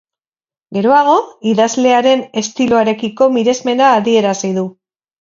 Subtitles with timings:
[0.77, 1.13] Geroago,
[1.51, 4.69] idazlearen estiloarekiko miresmena adierazi du.